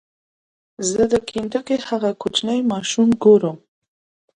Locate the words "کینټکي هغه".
1.27-2.09